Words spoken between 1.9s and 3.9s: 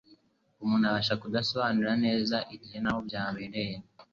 neza igihe n’aho byabereye,